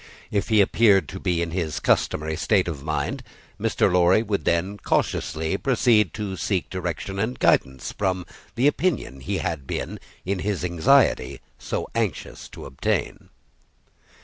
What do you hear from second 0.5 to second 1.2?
appeared to